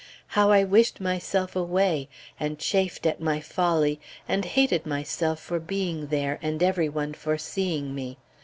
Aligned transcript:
How 0.29 0.49
I 0.49 0.63
wished 0.63 0.99
myself 0.99 1.55
away, 1.55 2.09
and 2.39 2.57
chafed 2.57 3.05
at 3.05 3.21
my 3.21 3.39
folly, 3.39 3.99
and 4.27 4.43
hated 4.45 4.83
myself 4.87 5.39
for 5.39 5.59
being 5.59 6.07
there, 6.07 6.39
and 6.41 6.63
every 6.63 6.89
one 6.89 7.13
for 7.13 7.37
seeing 7.37 7.93
me. 7.93 8.17